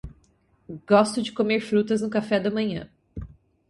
[0.87, 2.89] Gosto de comer frutas no café da manhã.